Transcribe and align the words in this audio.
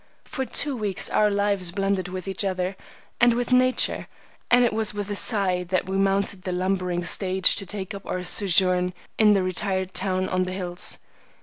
For 0.23 0.45
two 0.45 0.75
weeks 0.75 1.11
our 1.11 1.29
lives 1.29 1.69
blended 1.71 2.07
with 2.07 2.27
each 2.27 2.43
other 2.43 2.75
and 3.19 3.35
with 3.35 3.51
nature, 3.53 4.07
and 4.49 4.65
it 4.65 4.73
was 4.73 4.95
with 4.95 5.11
a 5.11 5.15
sigh 5.15 5.61
that 5.65 5.87
we 5.87 5.95
mounted 5.95 6.41
the 6.41 6.51
lumbering 6.51 7.03
stage 7.03 7.55
to 7.57 7.67
take 7.67 7.93
up 7.93 8.07
our 8.07 8.23
sojourn 8.23 8.95
in 9.19 9.33
the 9.33 9.43
retired 9.43 9.93
town 9.93 10.27
on 10.27 10.45
the 10.45 10.53
hills. 10.53 10.97